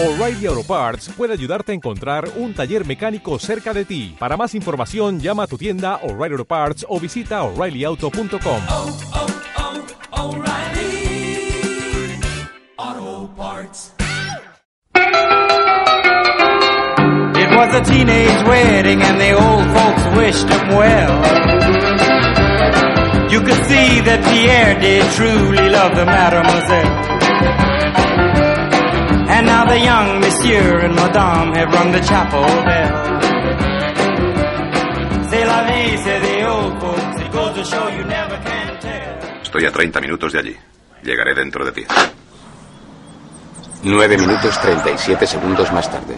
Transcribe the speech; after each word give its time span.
O'Reilly 0.00 0.46
Auto 0.46 0.62
Parts 0.62 1.08
puede 1.16 1.32
ayudarte 1.32 1.72
a 1.72 1.74
encontrar 1.74 2.30
un 2.36 2.54
taller 2.54 2.86
mecánico 2.86 3.36
cerca 3.40 3.74
de 3.74 3.84
ti. 3.84 4.14
Para 4.16 4.36
más 4.36 4.54
información, 4.54 5.18
llama 5.18 5.42
a 5.42 5.46
tu 5.48 5.58
tienda 5.58 5.96
O'Reilly 6.04 6.34
Auto 6.34 6.44
Parts 6.44 6.86
o 6.88 7.00
visita 7.00 7.42
oreillyauto.com. 7.42 8.62
oh, 8.68 8.96
oh, 10.12 10.30
O'Reilly 10.36 11.50
Auto 12.76 13.28
Parts. 13.36 13.92
It 17.34 17.56
was 17.56 17.74
a 17.74 17.80
teenage 17.82 18.46
wedding 18.46 19.02
and 19.02 19.20
the 19.20 19.32
old 19.32 19.66
folks 19.74 20.04
wished 20.16 20.48
him 20.48 20.68
well. 20.76 21.10
You 23.32 23.40
could 23.40 23.64
see 23.66 24.00
that 24.02 24.22
Pierre 24.30 24.78
did 24.78 25.10
truly 25.16 25.68
love 25.68 25.96
the 25.96 26.06
mademoiselle. 26.06 27.17
And 29.38 29.46
now 29.46 29.64
the 29.64 29.78
young 29.78 30.18
monsieur 30.18 30.80
and 30.80 30.96
madame 30.96 31.54
have 31.54 31.72
rung 31.72 31.92
the 31.92 32.00
chapel 32.00 32.42
bell. 32.66 33.18
Estoy 39.40 39.64
a 39.64 39.70
30 39.70 40.00
minutos 40.00 40.32
de 40.32 40.38
allí. 40.40 40.56
Llegaré 41.04 41.34
dentro 41.36 41.64
de 41.64 41.70
10. 41.70 41.88
9 43.84 44.18
minutos 44.18 44.60
37 44.60 45.24
segundos 45.24 45.72
más 45.72 45.88
tarde. 45.88 46.16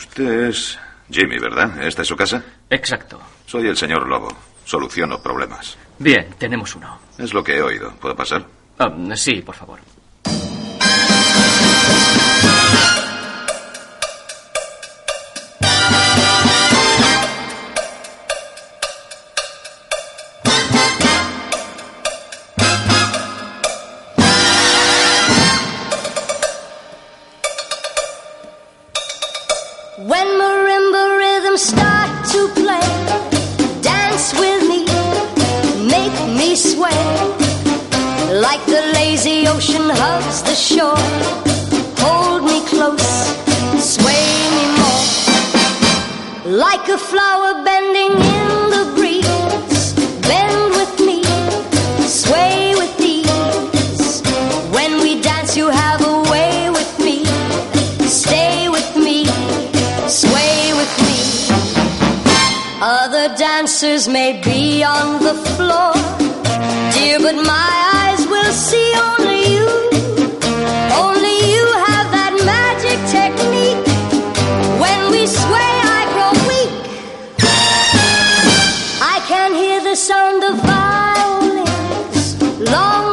Usted 0.00 0.48
es 0.48 0.78
Jimmy, 1.10 1.38
¿verdad? 1.38 1.82
¿Esta 1.82 2.00
es 2.00 2.08
su 2.08 2.16
casa? 2.16 2.42
Exacto. 2.70 3.20
Soy 3.44 3.68
el 3.68 3.76
señor 3.76 4.08
Lobo. 4.08 4.28
Soluciono 4.64 5.20
problemas. 5.20 5.76
Bien, 5.98 6.26
tenemos 6.38 6.74
uno. 6.74 6.98
Es 7.18 7.34
lo 7.34 7.44
que 7.44 7.56
he 7.56 7.62
oído. 7.62 7.92
¿Puedo 8.00 8.16
pasar? 8.16 8.46
Ah, 8.78 8.90
sí, 9.14 9.42
por 9.42 9.54
favor. 9.54 9.78
When 30.00 30.26
marimba 30.40 31.18
rhythms 31.18 31.60
start 31.60 32.26
to 32.32 32.48
play, 32.54 32.88
dance 33.82 34.32
with 34.40 34.62
me, 34.66 34.86
make 35.94 36.16
me 36.38 36.56
sway. 36.56 37.04
Like 38.40 38.64
the 38.64 38.80
lazy 38.94 39.46
ocean 39.46 39.90
hugs 39.90 40.40
the 40.42 40.54
shore, 40.54 40.96
hold 41.98 42.44
me 42.44 42.64
close, 42.72 43.12
sway 43.76 44.24
me 44.56 44.64
more. 44.80 46.56
Like 46.56 46.88
a 46.88 46.96
flower 46.96 47.62
bending 47.62 48.12
in 48.12 48.39
Other 63.82 64.10
may 64.10 64.38
be 64.42 64.84
on 64.84 65.22
the 65.22 65.32
floor, 65.56 65.94
dear, 66.92 67.18
but 67.18 67.34
my 67.34 67.70
eyes 67.94 68.26
will 68.26 68.52
see 68.52 68.92
only 69.08 69.54
you. 69.54 69.68
Only 71.04 71.36
you 71.54 71.64
have 71.88 72.06
that 72.12 72.34
magic 72.44 72.98
technique. 73.08 73.80
When 74.84 75.00
we 75.12 75.26
sway, 75.26 75.72
I 75.98 76.00
grow 76.12 76.32
weak. 76.50 76.72
I 79.00 79.16
can 79.26 79.54
hear 79.54 79.80
the 79.82 79.96
sound 79.96 80.44
of 80.44 80.56
violins 80.60 82.26
long 82.70 83.09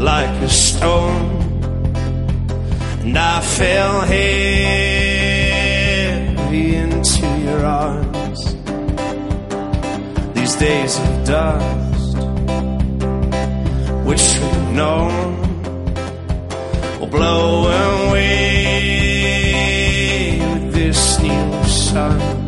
like 0.00 0.30
a 0.42 0.48
stone, 0.48 1.52
and 3.02 3.18
I 3.18 3.40
fell 3.42 4.00
heavy 4.00 4.16
into 6.74 7.26
your 7.44 7.64
arms. 7.66 8.54
These 10.32 10.56
days 10.56 10.98
of 10.98 11.24
dust, 11.26 12.16
which 14.06 14.38
we've 14.40 14.70
known, 14.70 15.36
will 16.98 17.08
blow 17.08 17.66
away 18.08 18.40
with 20.40 20.72
this 20.72 21.20
new 21.20 21.64
sun. 21.64 22.39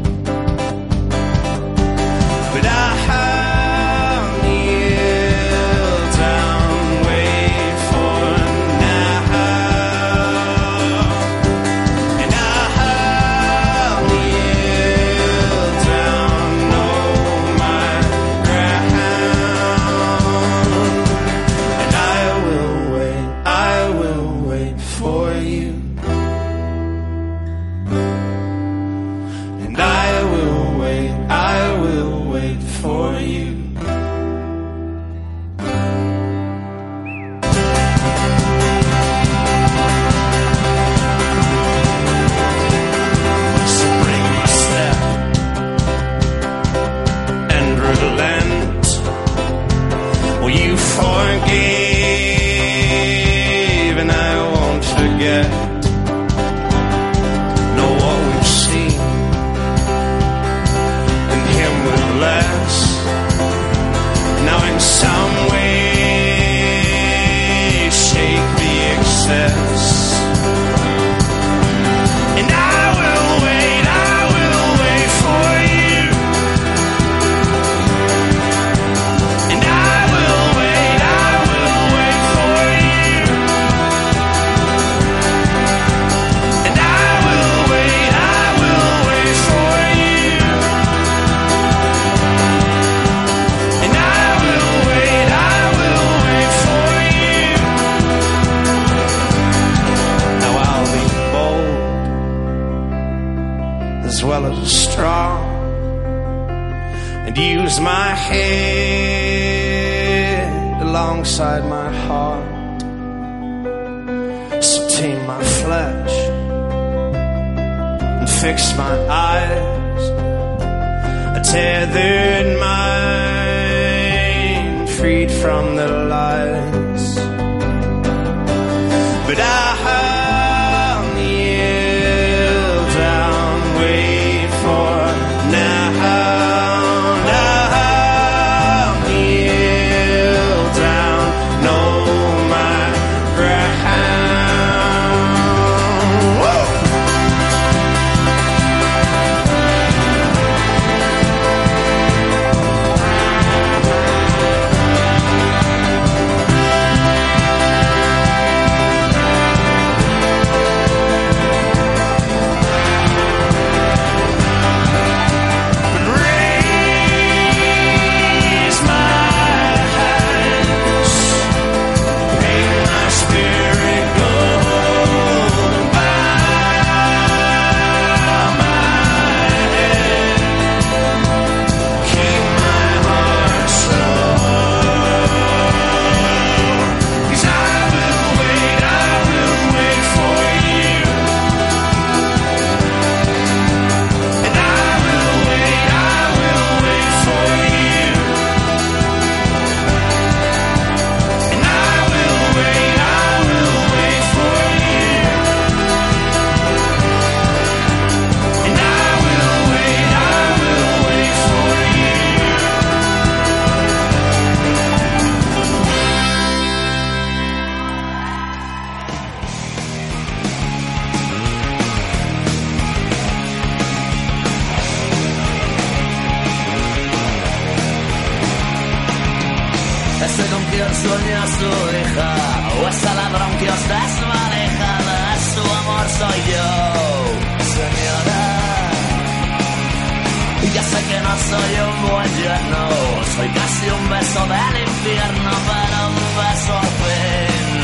Soy 243.37 243.49
casi 243.49 243.87
un 243.89 244.11
beso 244.11 244.41
del 244.41 244.83
infierno 244.87 245.51
Pero 245.69 245.99
un 246.09 246.17
beso 246.39 246.73
al 246.83 246.93
fin, 247.01 247.81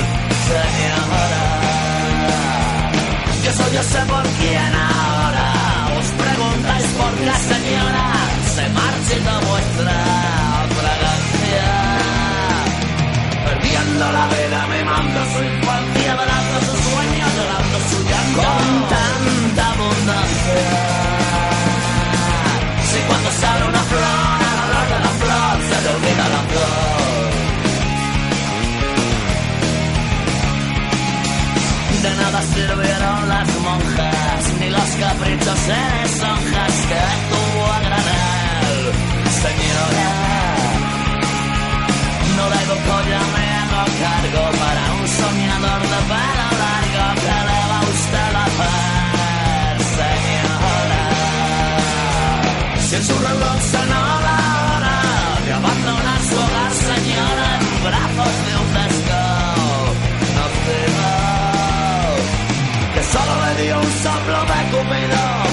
señora 0.49 1.45
Que 3.43 3.51
soy 3.53 3.71
yo 3.75 3.83
sé 3.83 4.01
por 4.13 4.25
quién 4.39 4.73
ahora 4.75 5.47
Os 5.99 6.09
preguntáis 6.23 6.87
por 7.01 7.13
qué 7.17 7.35
señora 7.53 8.05
Se 8.55 8.65
marchita 8.79 9.35
vuestra 9.51 9.97
fragancia. 10.79 11.67
Perdiendo 13.47 14.13
la 14.13 14.27
vida 14.29 14.67
me 14.69 14.85
mando 14.85 15.21
su 15.33 15.45
infancia 15.45 16.11
Velando 16.21 16.59
su 16.69 16.77
sueño, 16.89 17.27
llorando 17.37 17.79
su 17.91 17.99
llanto. 18.09 18.41
Con 18.43 18.89
tanta 18.89 19.65
abundancia 19.73 20.88
sirvieron 32.59 33.29
las 33.29 33.49
monjas 33.61 34.43
Ni 34.61 34.69
los 34.71 34.91
caprichos 35.05 35.61
en 35.69 35.93
esonjas 36.07 36.75
Que 36.91 37.03
tuvo 37.31 37.65
a 37.67 37.81
granel 37.87 38.81
Señora 39.43 40.09
no 42.39 42.45
debo 42.51 42.75
ya 43.11 43.23
me 43.35 43.47
hago 43.61 43.83
cargo 44.03 44.45
para 44.63 44.85
un 44.99 45.07
soñador 45.09 45.83
de 45.93 46.01
pelo 46.11 46.49
largo 46.63 47.07
que 47.23 47.37
le 47.49 47.61
va 47.71 47.79
a 47.79 47.89
usted 47.95 48.29
la 48.35 48.45
hacer, 48.49 49.77
señora. 49.99 51.05
Si 52.87 52.95
en 52.95 53.05
su 53.05 53.17
reloj 53.27 53.59
sonó 53.73 54.03
la 54.27 54.38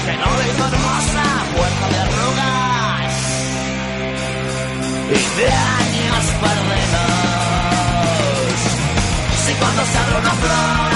cupido, 0.06 0.12
que 0.12 0.16
no 0.16 0.36
le 0.36 0.48
hizo 0.48 0.64
hermosa, 0.66 1.24
puerta 1.56 1.88
de 1.88 1.98
arrugas 1.98 3.14
y 5.08 5.40
de 5.40 5.46
años 5.46 6.24
perdidos. 6.40 7.10
Si 9.46 9.52
cuando 9.54 9.82
se 9.84 9.98
abre 9.98 10.16
una 10.18 10.30
flor, 10.30 10.95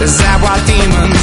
Is 0.00 0.18
that 0.18 0.42
what 0.42 0.58
demons 0.66 1.13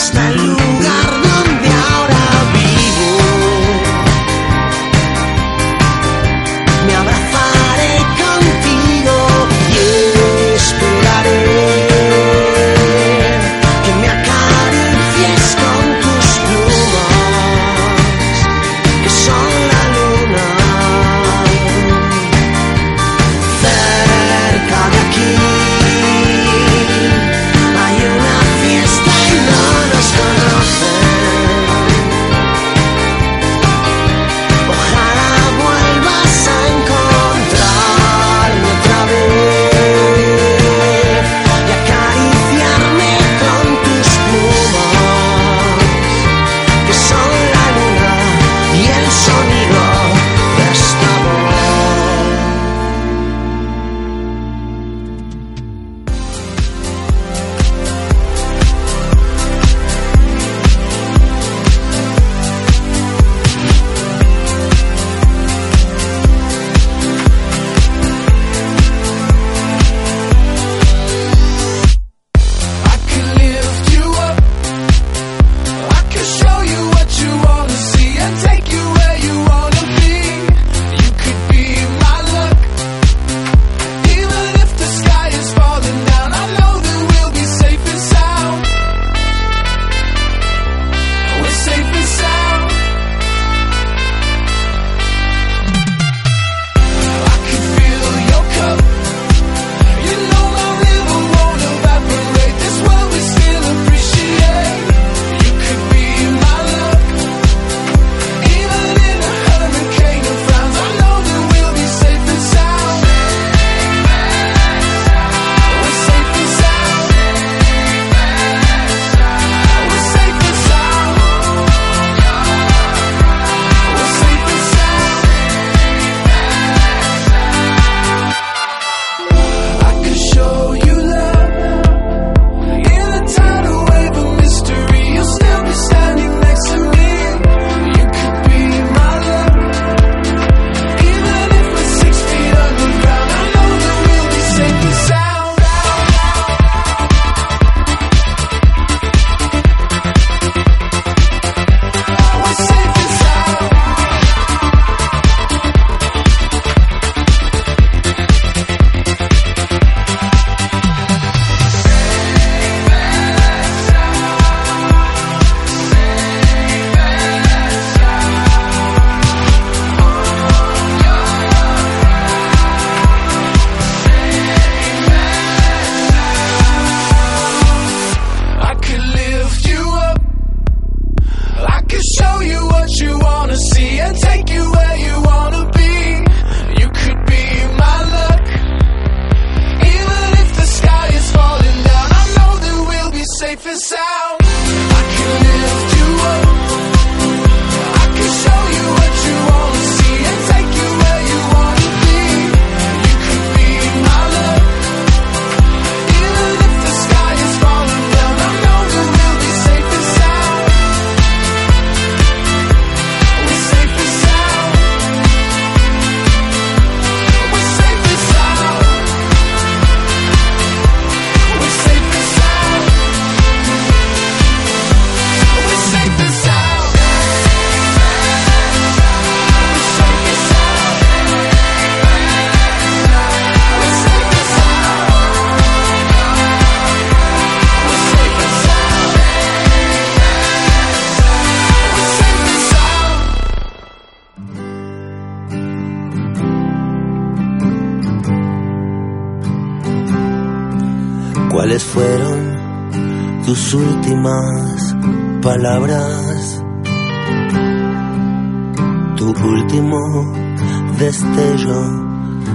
Snell 0.00 0.49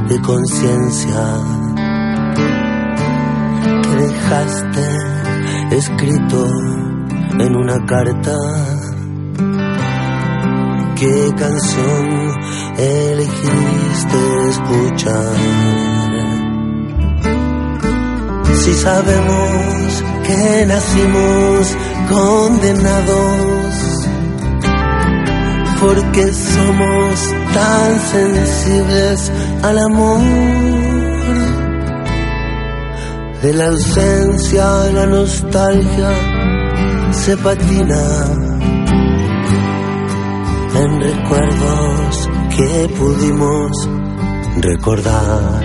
de 0.10 0.22
conciencia 0.22 1.24
que 3.84 3.90
dejaste 3.90 4.98
escrito 5.72 6.48
en 7.40 7.56
una 7.56 7.86
carta. 7.86 8.36
¿Qué 10.96 11.34
canción 11.38 12.36
elegiste 12.78 14.50
escuchar? 14.50 15.36
Si 18.64 18.74
sabemos 18.74 20.04
que 20.26 20.66
nacimos 20.66 21.76
condenados, 22.10 23.95
porque 25.80 26.34
somos 26.34 27.34
tan 27.54 28.00
sensibles 28.00 29.32
al 29.64 29.80
amor. 29.80 30.22
De 33.42 33.54
la 33.54 33.68
ausencia 33.68 34.66
la 34.94 35.06
nostalgia 35.06 36.10
se 37.12 37.38
patina 37.38 38.04
en 40.76 41.02
recuerdos 41.02 42.30
que 42.56 42.90
pudimos 42.98 43.90
recordar. 44.62 45.65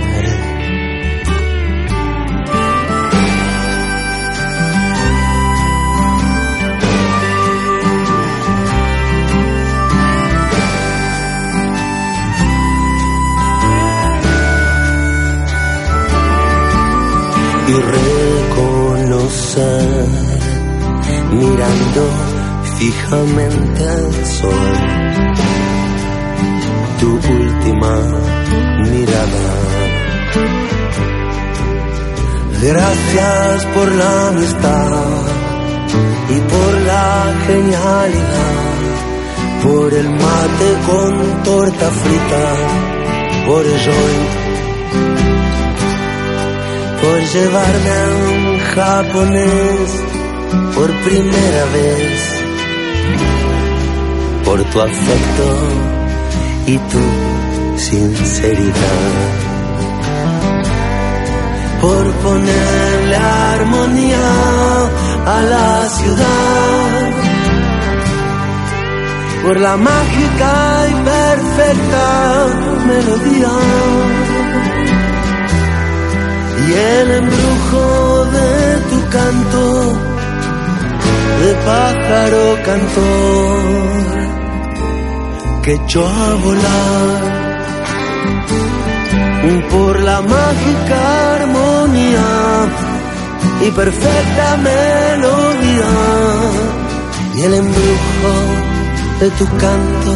Y 17.70 17.72
reconocer 17.72 19.28
mirando 21.30 22.04
fijamente 22.78 23.88
al 23.88 24.26
sol 24.26 24.72
tu 26.98 27.10
última 27.12 27.94
mirada. 28.90 29.46
Gracias 32.60 33.66
por 33.74 33.88
la 33.92 34.28
amistad 34.28 35.22
y 36.28 36.40
por 36.52 36.72
la 36.90 37.32
genialidad, 37.46 38.78
por 39.62 39.94
el 39.94 40.10
mate 40.10 40.68
con 40.88 41.42
torta 41.44 41.90
frita, 42.02 42.44
por 43.46 43.64
el 43.64 43.78
joint 43.86 44.40
por 47.10 47.20
llevarme 47.24 47.90
a 47.90 48.08
un 48.30 48.58
japonés 48.74 49.90
por 50.76 50.88
primera 51.06 51.64
vez, 51.76 52.20
por 54.44 54.62
tu 54.70 54.80
afecto 54.80 55.46
y 56.66 56.78
tu 56.92 57.04
sinceridad, 57.76 59.06
por 61.80 62.12
ponerle 62.26 63.16
armonía 63.16 64.28
a 65.26 65.42
la 65.54 65.88
ciudad, 65.88 67.10
por 69.42 69.56
la 69.58 69.76
mágica 69.76 70.86
y 70.90 70.94
perfecta 71.12 72.06
melodía 72.86 74.29
y 76.70 76.72
el 76.72 77.10
embrujo 77.10 78.24
de 78.36 78.50
tu 78.90 78.98
canto 79.16 79.64
de 81.40 81.50
pájaro 81.66 82.44
cantor 82.64 83.60
que 85.62 85.72
echó 85.74 86.06
a 86.06 86.34
volar 86.44 87.40
por 89.70 90.00
la 90.00 90.20
mágica 90.20 91.34
armonía 91.36 92.28
y 93.66 93.70
perfecta 93.70 94.56
melodía. 94.56 95.90
Y 97.36 97.42
el 97.42 97.54
embrujo 97.54 98.32
de 99.20 99.30
tu 99.30 99.46
canto 99.56 100.12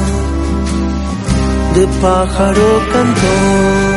de 1.74 1.86
pájaro 2.00 2.68
cantor 2.92 3.93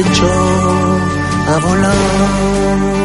echó 0.00 0.32
a 1.54 1.58
volar. 1.58 3.01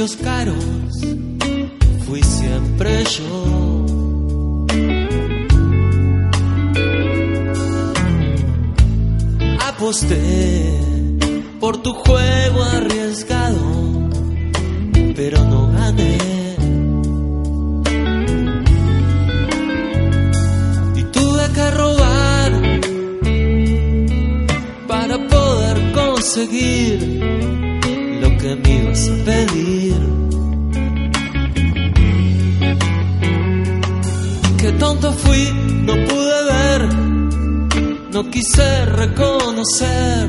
Vicios 0.00 0.16
caros 0.16 0.64
fui 2.06 2.22
siempre 2.22 3.04
yo. 3.04 3.84
Aposté 9.68 10.16
por 11.60 11.82
tu 11.82 11.92
juego 11.92 12.62
arriesgado, 12.62 13.60
pero 15.14 15.44
no 15.44 15.70
gané. 15.70 16.18
Y 20.96 21.02
tuve 21.12 21.44
que 21.54 21.70
robar 21.72 22.52
para 24.88 25.18
poder 25.28 25.92
conseguir 25.92 27.69
que 28.40 28.56
me 28.56 28.70
ibas 28.82 29.08
a 29.08 29.24
pedir. 29.24 30.00
Qué 34.58 34.72
tonto 34.72 35.12
fui, 35.12 35.52
no 35.84 35.94
pude 36.08 36.38
ver, 36.52 36.88
no 38.12 38.30
quise 38.30 38.86
reconocer, 38.86 40.26